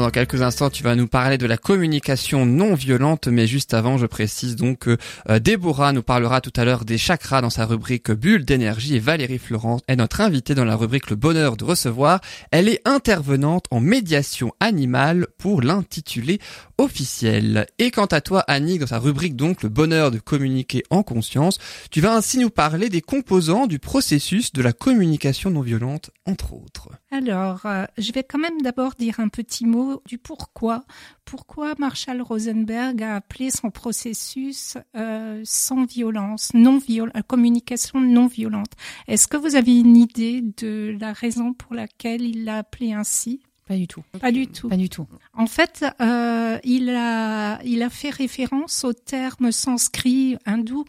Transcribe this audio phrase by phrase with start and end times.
[0.00, 3.98] dans quelques instants, tu vas nous parler de la communication non violente, mais juste avant,
[3.98, 4.96] je précise donc que
[5.28, 9.00] euh, Déborah nous parlera tout à l'heure des chakras dans sa rubrique Bulle d'énergie et
[9.00, 12.20] Valérie Florence est notre invitée dans la rubrique Le bonheur de recevoir.
[12.50, 16.38] Elle est intervenante en médiation animale pour l'intituler
[16.78, 17.66] officiel.
[17.78, 21.58] Et quant à toi, Annick, dans sa rubrique donc Le bonheur de communiquer en conscience,
[21.90, 26.54] tu vas ainsi nous parler des composants du processus de la communication non violente, entre
[26.54, 26.88] autres.
[27.12, 30.82] Alors, euh, je vais quand même d'abord dire un petit mot du pourquoi.
[31.26, 38.28] Pourquoi Marshall Rosenberg a appelé son processus euh, sans violence, non viol euh, communication non
[38.28, 38.72] violente?
[39.08, 43.42] Est-ce que vous avez une idée de la raison pour laquelle il l'a appelé ainsi?
[43.68, 44.02] Pas du tout.
[44.20, 44.68] Pas du tout.
[44.68, 45.06] Pas du tout.
[45.34, 50.84] En fait, euh, il a il a fait référence au terme sanskrit hindou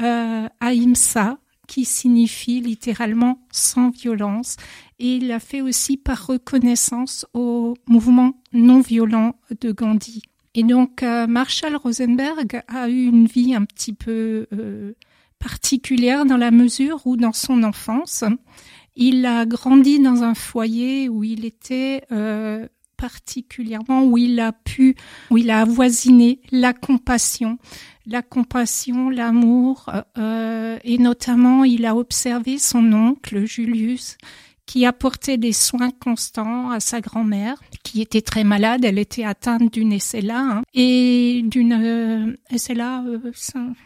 [0.00, 4.56] euh, ahimsa, qui signifie littéralement sans violence.
[4.98, 10.22] Et il l'a fait aussi par reconnaissance au mouvement non violent de Gandhi.
[10.54, 14.94] Et donc, euh, Marshall Rosenberg a eu une vie un petit peu euh,
[15.38, 18.24] particulière dans la mesure où, dans son enfance,
[18.96, 24.96] il a grandi dans un foyer où il était euh, particulièrement, où il a pu,
[25.30, 27.58] où il a avoisiné la compassion,
[28.06, 34.16] la compassion, l'amour, euh, et notamment il a observé son oncle Julius
[34.66, 38.84] qui apportait des soins constants à sa grand-mère, qui était très malade.
[38.84, 43.32] Elle était atteinte d'une SLA hein, et d'une euh, SLA, euh,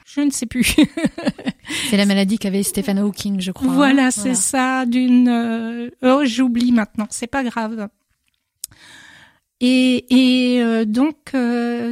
[0.06, 0.74] je ne sais plus.
[1.90, 3.72] c'est la maladie qu'avait Stephen Hawking, je crois.
[3.72, 4.86] Voilà, c'est ça.
[4.86, 7.06] D'une euh, oh, j'oublie maintenant.
[7.10, 7.88] C'est pas grave.
[9.60, 10.06] Et,
[10.56, 11.32] et euh, donc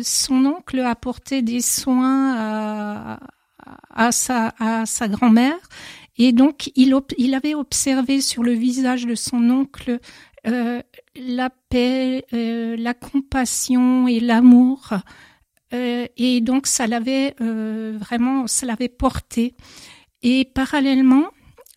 [0.02, 3.20] son oncle apportait des soins à,
[3.90, 5.58] à sa à sa grand-mère
[6.18, 10.00] et donc, il, il avait observé sur le visage de son oncle
[10.46, 10.82] euh,
[11.16, 14.94] la paix, euh, la compassion et l'amour.
[15.72, 19.54] Euh, et donc, ça l'avait euh, vraiment, ça l'avait porté.
[20.22, 21.26] Et parallèlement,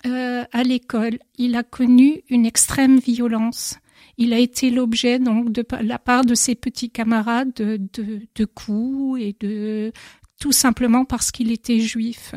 [0.08, 3.78] euh, à l'école, il a connu une extrême violence.
[4.22, 9.36] Il a été l'objet donc de la part de ses petits camarades de, coups et
[9.40, 9.92] de
[10.40, 12.36] tout simplement parce qu'il était juif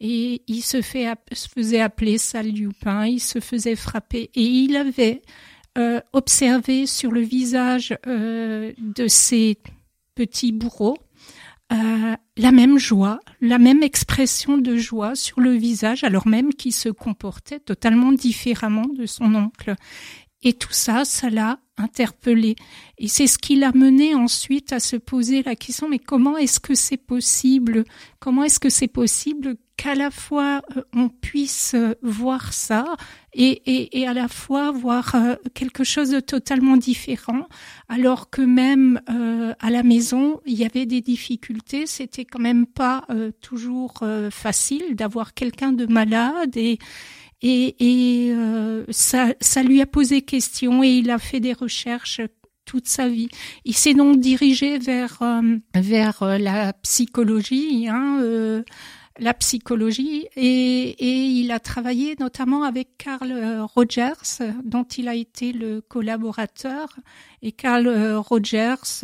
[0.00, 5.20] et il se, faisait appeler sale Lupin, il se faisait frapper et il avait
[5.76, 9.58] euh, observé sur le visage euh, de ses
[10.14, 10.96] petits bourreaux
[11.72, 16.72] euh, la même joie, la même expression de joie sur le visage, alors même qu'il
[16.72, 19.74] se comportait totalement différemment de son oncle.
[20.46, 22.54] Et tout ça, ça l'a interpellé.
[22.98, 26.60] Et c'est ce qui l'a mené ensuite à se poser la question, mais comment est-ce
[26.60, 27.84] que c'est possible?
[28.20, 32.94] Comment est-ce que c'est possible qu'à la fois euh, on puisse euh, voir ça
[33.34, 37.48] et, à la fois voir euh, quelque chose de totalement différent,
[37.88, 39.00] alors que même
[39.58, 43.04] à la maison, il y avait des difficultés, c'était quand même pas
[43.42, 46.78] toujours facile d'avoir quelqu'un de malade et
[47.42, 47.76] et,
[48.28, 52.20] et euh, ça, ça lui a posé question et il a fait des recherches
[52.64, 53.28] toute sa vie.
[53.64, 58.62] Il s'est donc dirigé vers euh, vers euh, la psychologie, hein,
[59.18, 63.32] la psychologie, et, et, il a travaillé notamment avec Carl
[63.74, 66.96] Rogers, dont il a été le collaborateur.
[67.40, 69.02] Et Carl Rogers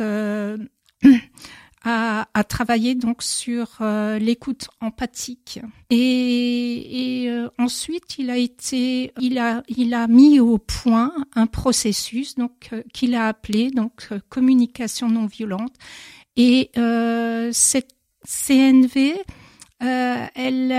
[1.83, 5.59] à, à travailler donc sur euh, l'écoute empathique.
[5.89, 11.45] Et, et euh, ensuite il a été il a il a mis au point un
[11.45, 15.73] processus donc euh, qu'il a appelé donc communication non violente.
[16.35, 16.71] Et
[17.51, 17.91] cette
[18.25, 19.13] CNV
[19.79, 20.71] elle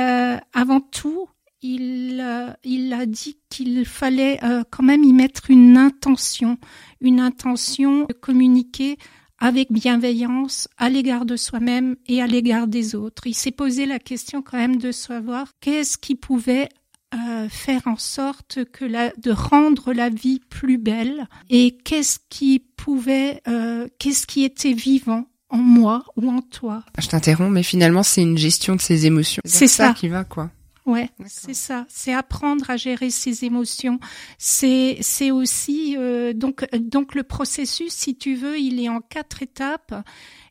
[0.52, 1.28] avant tout
[1.62, 2.24] il,
[2.64, 4.40] il a dit qu'il fallait
[4.70, 6.58] quand même y mettre une intention,
[7.00, 8.98] une intention de communiquer
[9.38, 13.26] avec bienveillance à l'égard de soi-même et à l'égard des autres.
[13.26, 16.68] Il s'est posé la question quand même de savoir qu'est-ce qui pouvait
[17.14, 22.58] euh, faire en sorte que la, de rendre la vie plus belle et qu'est-ce qui
[22.58, 26.82] pouvait, euh, qu'est-ce qui était vivant en moi ou en toi.
[26.98, 29.42] Je t'interromps, mais finalement c'est une gestion de ses émotions.
[29.44, 29.94] C'est ça.
[29.94, 30.50] qui va quoi.
[30.86, 31.86] Ouais, c'est ça.
[31.88, 33.98] C'est apprendre à gérer ses émotions.
[34.36, 39.42] C'est c'est aussi euh, donc donc le processus, si tu veux, il est en quatre
[39.42, 39.94] étapes.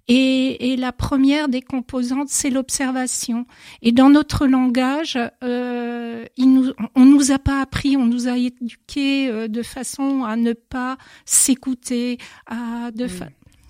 [0.10, 3.46] Et, et la première des composantes, c'est l'observation.
[3.82, 8.38] Et dans notre langage, euh, il nous, on nous a pas appris, on nous a
[8.38, 13.08] éduqué euh, de façon à ne pas s'écouter, à de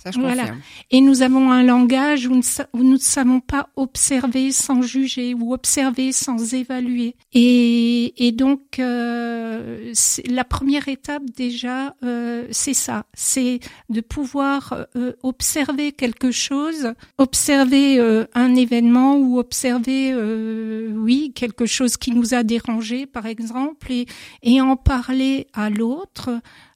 [0.03, 0.41] Ça, je Voilà.
[0.43, 0.59] confirme.
[0.91, 2.41] Et nous avons un langage où,
[2.73, 7.15] nous ne savons pas observer sans juger ou observer sans évaluer.
[7.31, 9.93] Et, et donc, euh,
[10.29, 17.97] la première étape déjà, euh, c'est ça, c'est de pouvoir euh, observer quelque chose, observer
[17.97, 23.89] euh, un événement ou observer, euh, oui, quelque chose qui nous a dérangé, par exemple,
[23.89, 24.05] et,
[24.41, 26.29] et en parler à l'autre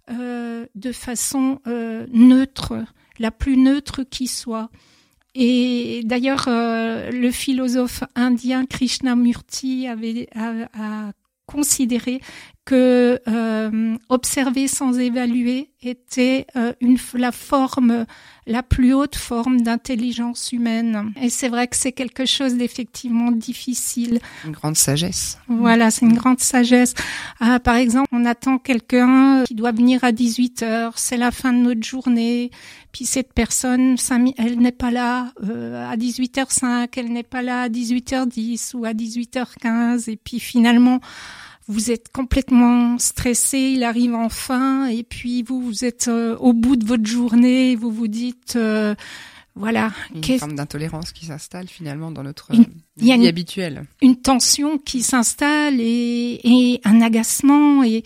[0.10, 2.74] euh, de façon euh, neutre
[3.20, 4.70] la plus neutre qui soit.
[5.36, 11.12] Et d'ailleurs, euh, le philosophe indien Krishnamurti avait a, a
[11.46, 12.22] considéré
[12.68, 18.06] que euh, observer sans évaluer était euh, une, la forme,
[18.46, 21.14] la plus haute forme d'intelligence humaine.
[21.22, 24.20] Et c'est vrai que c'est quelque chose d'effectivement difficile.
[24.46, 25.38] Une grande sagesse.
[25.48, 26.94] Voilà, c'est une grande sagesse.
[27.40, 31.54] Ah, par exemple, on attend quelqu'un qui doit venir à 18 heures, c'est la fin
[31.54, 32.52] de notre journée,
[32.92, 37.62] puis cette personne, mi- elle n'est pas là euh, à 18h05, elle n'est pas là
[37.62, 41.00] à 18h10 ou à 18h15, et puis finalement,
[41.68, 46.76] vous êtes complètement stressé, il arrive enfin, et puis vous, vous êtes euh, au bout
[46.78, 48.96] de votre journée, vous vous dites, euh,
[49.56, 52.66] voilà, Une forme d'intolérance qui s'installe finalement dans notre Une-
[52.96, 53.86] vie une- habituelle.
[54.04, 58.04] une tension qui s'installe et, et un agacement et,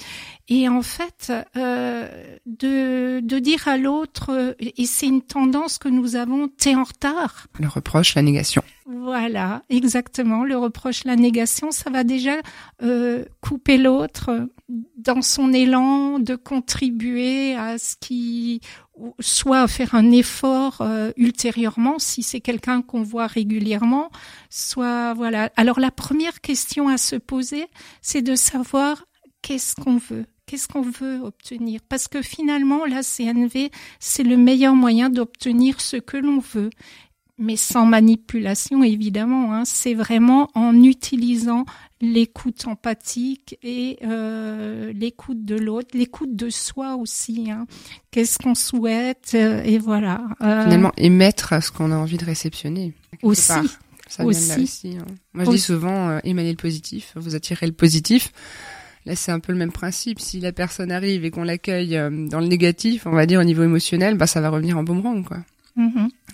[0.52, 2.08] et en fait euh,
[2.46, 6.84] de, de dire à l'autre euh, et c'est une tendance que nous avons t'es en
[6.84, 8.62] retard Le reproche, la négation.
[8.86, 12.34] voilà exactement le reproche la négation ça va déjà
[12.84, 14.50] euh, couper l'autre
[14.98, 18.60] dans son élan de contribuer à ce qui
[19.22, 24.12] soit à faire un effort euh, ultérieurement si c'est quelqu'un qu'on voit régulièrement
[24.50, 25.50] soit voilà.
[25.56, 27.68] Alors la première question à se poser,
[28.02, 29.06] c'est de savoir
[29.42, 33.72] qu'est-ce qu'on veut, qu'est-ce qu'on veut obtenir, parce que finalement la CNV
[34.02, 36.70] c'est le meilleur moyen d'obtenir ce que l'on veut,
[37.38, 39.54] mais sans manipulation évidemment.
[39.54, 39.64] Hein.
[39.66, 41.64] C'est vraiment en utilisant
[42.02, 47.50] l'écoute empathique et euh, l'écoute de l'autre, l'écoute de soi aussi.
[47.50, 47.66] Hein.
[48.12, 50.22] Qu'est-ce qu'on souhaite euh, et voilà.
[50.42, 52.94] Euh, Finalement, émettre ce qu'on a envie de réceptionner.
[53.24, 53.48] aussi.
[53.48, 53.64] part.
[54.08, 54.62] Ça vient de là Aussi.
[54.64, 54.98] aussi.
[54.98, 55.06] hein.
[55.34, 58.34] Moi, je dis souvent, émanez le positif, vous attirez le positif.
[59.06, 60.20] Là, c'est un peu le même principe.
[60.20, 63.44] Si la personne arrive et qu'on l'accueille euh, dans le négatif, on va dire au
[63.44, 65.38] niveau émotionnel, bah ça va revenir en boomerang, quoi.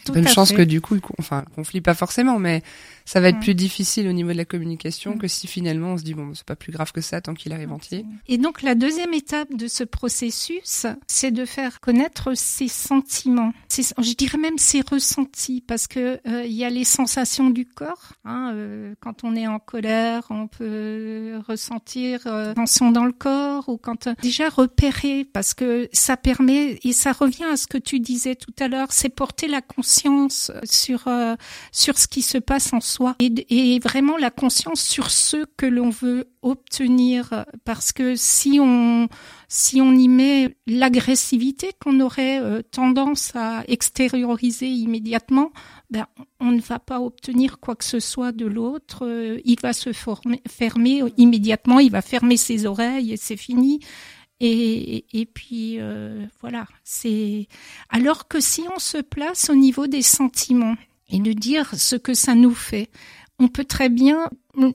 [0.05, 0.55] Tout une à chance fait.
[0.55, 2.63] que du coup, enfin, conflit pas forcément, mais
[3.09, 3.47] ça va être Mm.
[3.47, 5.19] plus difficile au niveau de la communication Mm.
[5.19, 7.53] que si finalement on se dit bon, c'est pas plus grave que ça tant qu'il
[7.53, 8.05] arrive entier.
[8.27, 13.93] Et donc la deuxième étape de ce processus, c'est de faire connaître ses sentiments, ses-
[13.97, 18.13] je dirais même ses ressentis, parce que euh, il y a les sensations du corps.
[18.25, 23.69] Hein, euh, quand on est en colère, on peut ressentir euh, tension dans le corps,
[23.69, 27.99] ou quand déjà repérer, parce que ça permet et ça revient à ce que tu
[28.01, 31.05] disais tout à l'heure, c'est porter la conscience sur
[31.71, 35.89] sur ce qui se passe en soi et, vraiment la conscience sur ce que l'on
[35.89, 39.07] veut obtenir parce que si on
[39.47, 45.51] si on y met l'agressivité qu'on aurait euh, tendance à extérioriser immédiatement,
[45.89, 46.05] ben
[46.39, 49.05] on ne va pas obtenir quoi que ce soit de l'autre.
[49.05, 53.79] euh, il va se fermer immédiatement, il va fermer ses oreilles et c'est fini.
[54.39, 57.47] Et, et puis euh, voilà, c'est
[57.89, 60.75] alors que si on se place au niveau des sentiments
[61.09, 62.89] et de dire ce que ça nous fait,
[63.39, 64.29] on peut très bien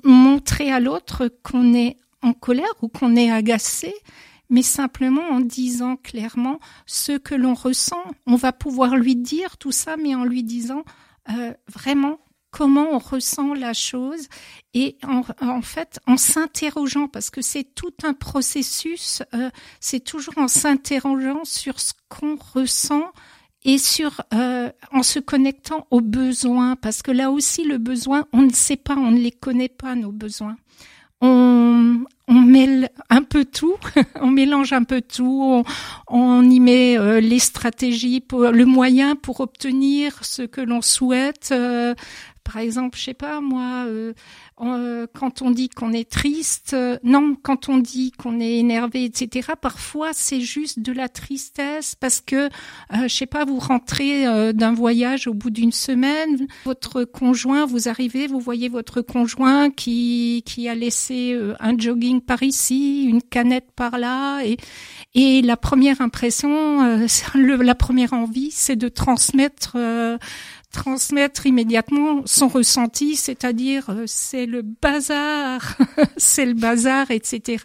[0.04, 3.92] montrer à l'autre qu'on est en colère ou qu'on est agacé,
[4.48, 8.04] mais simplement en disant clairement ce que l'on ressent.
[8.26, 10.84] On va pouvoir lui dire tout ça, mais en lui disant
[11.30, 12.20] euh, vraiment
[12.50, 14.28] comment on ressent la chose
[14.74, 20.36] et en, en fait en s'interrogeant parce que c'est tout un processus, euh, c'est toujours
[20.36, 23.10] en s'interrogeant sur ce qu'on ressent
[23.64, 28.42] et sur euh, en se connectant aux besoins parce que là aussi le besoin on
[28.42, 30.57] ne sait pas on ne les connaît pas nos besoins.
[31.21, 33.76] On on mêle un peu tout
[34.21, 35.64] on mélange un peu tout
[36.09, 41.50] on, y met euh, les stratégies pour le moyen pour obtenir ce que l'on souhaite
[41.52, 41.95] euh,
[42.44, 44.12] par exemple, je sais pas moi, euh,
[44.61, 49.04] euh, quand on dit qu'on est triste, euh, non, quand on dit qu'on est énervé,
[49.04, 49.52] etc.
[49.61, 52.49] Parfois, c'est juste de la tristesse parce que, euh,
[53.02, 57.88] je sais pas, vous rentrez euh, d'un voyage au bout d'une semaine, votre conjoint, vous
[57.88, 63.22] arrivez, vous voyez votre conjoint qui qui a laissé euh, un jogging par ici, une
[63.22, 64.56] canette par là, et
[65.14, 66.96] et la première impression,
[67.34, 69.76] le, la première envie, c'est de transmettre.
[70.72, 75.76] Transmettre immédiatement son ressenti, c'est-à-dire euh, c'est le bazar,
[76.16, 77.58] c'est le bazar, etc.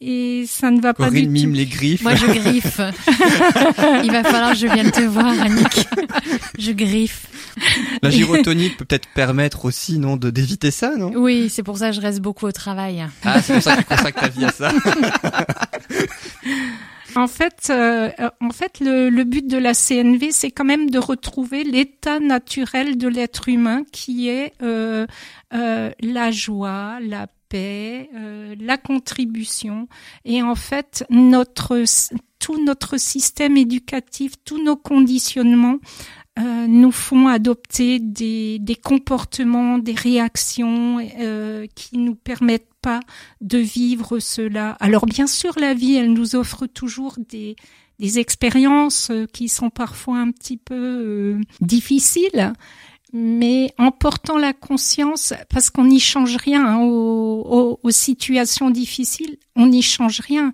[0.00, 1.56] et ça ne va pas Corinne du mime tout.
[1.56, 2.02] les griffes.
[2.02, 2.80] Moi, je griffe.
[4.04, 5.88] Il va falloir que je vienne te voir, Annick.
[6.58, 7.26] Je griffe.
[8.02, 11.10] La gyrotonique peut peut-être permettre aussi, non, de d'éviter ça, non?
[11.16, 13.04] Oui, c'est pour ça que je reste beaucoup au travail.
[13.24, 14.72] Ah, c'est pour ça que tu consacres ta vie à ça.
[17.16, 20.98] En fait, euh, euh, en fait, le, but de la CNV, c'est quand même de
[20.98, 25.06] retrouver l'état naturel de l'être humain, qui est euh,
[25.50, 28.10] la joie, la paix,
[28.60, 29.88] la contribution.
[30.24, 31.84] Et en fait, notre
[32.38, 35.78] tout notre système éducatif, tous nos conditionnements
[36.38, 43.00] euh, nous font adopter des, des comportements, des réactions euh, qui nous permettent pas
[43.40, 44.76] de vivre cela.
[44.80, 47.56] Alors bien sûr, la vie, elle nous offre toujours des,
[47.98, 52.52] des expériences euh, qui sont parfois un petit peu euh, difficiles,
[53.12, 58.70] mais en portant la conscience, parce qu'on n'y change rien hein, aux, aux, aux situations
[58.70, 60.52] difficiles, on n'y change rien.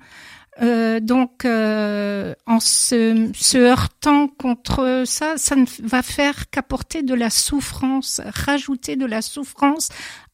[0.62, 7.14] Euh, donc, euh, en se, se heurtant contre ça, ça ne va faire qu'apporter de
[7.14, 9.88] la souffrance, rajouter de la souffrance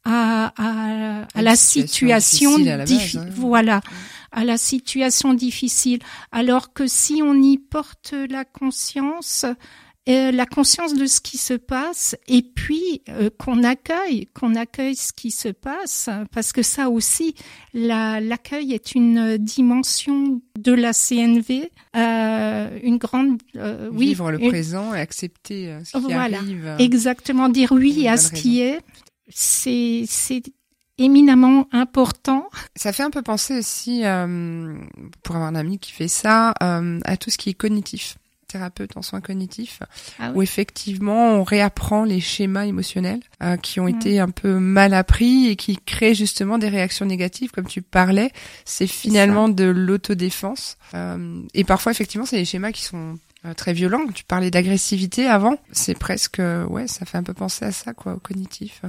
[0.04, 3.26] à, à, à la situation, difficile à la base, diffi- hein.
[3.34, 3.80] voilà,
[4.32, 6.00] à la situation difficile.
[6.32, 9.46] Alors que si on y porte la conscience,
[10.08, 14.96] euh, la conscience de ce qui se passe, et puis euh, qu'on accueille, qu'on accueille
[14.96, 17.34] ce qui se passe, parce que ça aussi,
[17.74, 24.40] la- l'accueil est une dimension de la CNV, euh, une grande, euh, oui, Vivre le
[24.42, 26.38] une- présent et accepter euh, ce qui Voilà.
[26.38, 26.66] arrive.
[26.66, 28.80] euh, Exactement, dire oui à ce qui est,
[29.28, 30.42] c'est c'est
[30.98, 32.48] éminemment important.
[32.76, 34.74] Ça fait un peu penser aussi, euh,
[35.22, 38.16] pour avoir un ami qui fait ça, euh, à tout ce qui est cognitif
[38.50, 39.80] thérapeute en soins cognitifs,
[40.18, 43.96] Ah où effectivement on réapprend les schémas émotionnels euh, qui ont Mm.
[43.96, 48.30] été un peu mal appris et qui créent justement des réactions négatives, comme tu parlais.
[48.64, 50.76] C'est finalement de l'autodéfense.
[50.94, 54.06] Euh, et parfois effectivement c'est des schémas qui sont euh, très violents.
[54.14, 57.94] Tu parlais d'agressivité avant, c'est presque euh, ouais, ça fait un peu penser à ça
[57.94, 58.82] quoi, au cognitif.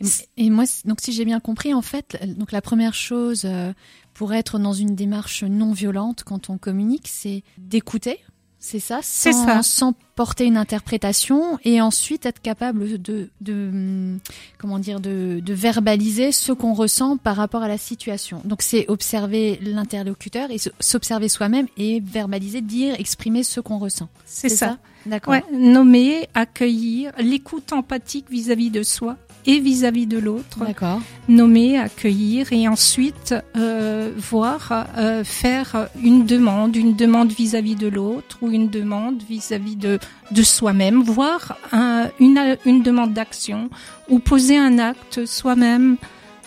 [0.00, 3.72] Et, et moi, donc si j'ai bien compris, en fait, donc la première chose euh,
[4.14, 8.18] pour être dans une démarche non violente quand on communique, c'est d'écouter.
[8.58, 9.62] C'est ça, C'est sans, ça.
[9.62, 14.16] sans porter une interprétation et ensuite être capable de, de
[14.58, 18.42] comment dire, de, de verbaliser ce qu'on ressent par rapport à la situation.
[18.44, 24.08] Donc c'est observer l'interlocuteur et s'observer soi-même et verbaliser, dire, exprimer ce qu'on ressent.
[24.26, 24.78] C'est ça?
[25.06, 25.34] D'accord.
[25.34, 30.58] Ouais, nommer, accueillir, l'écoute empathique vis-à-vis de soi et vis-à-vis de l'autre.
[30.58, 31.00] D'accord.
[31.28, 38.38] Nommer, accueillir et ensuite euh, voir, euh, faire une demande, une demande vis-à-vis de l'autre
[38.42, 39.98] ou une demande vis-à-vis de,
[40.30, 43.70] de soi-même, voir un- une, une demande d'action
[44.08, 45.96] ou poser un acte soi-même.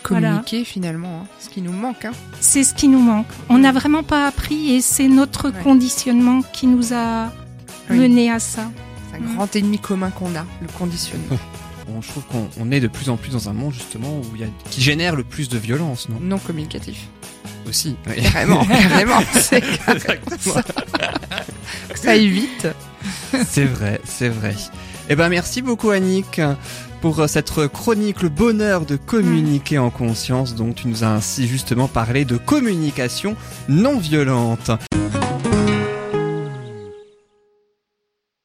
[0.10, 0.30] Voilà.
[0.30, 2.06] Communiquer finalement, hein, ce qui nous manque.
[2.06, 2.12] Hein.
[2.40, 3.28] C'est ce qui nous manque.
[3.50, 5.62] On n'a vraiment pas appris et c'est notre Ouais.
[5.64, 7.32] conditionnement qui nous a
[7.90, 7.98] Oui.
[8.00, 8.72] mené à ça.
[9.12, 11.38] C'est un grand ennemi commun qu'on a, le conditionnement.
[11.88, 14.24] Bon, je trouve qu'on on est de plus en plus dans un monde justement où
[14.36, 16.20] il y a qui génère le plus de violence, non?
[16.22, 17.08] Non communicatif.
[17.68, 17.96] Aussi.
[18.08, 18.22] Oui.
[18.22, 19.20] Carrément, carrément.
[19.34, 20.54] C'est Exactement.
[20.54, 20.64] ça.
[21.96, 22.68] Ça évite.
[23.48, 24.56] C'est vrai, c'est vrai.
[25.10, 26.42] Eh ben merci beaucoup Annick
[27.02, 31.48] pour euh, cette chronique le bonheur de communiquer en conscience dont tu nous as ainsi
[31.48, 33.36] justement parlé de communication
[33.68, 34.72] non violente.